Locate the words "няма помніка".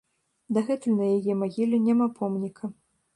1.89-2.63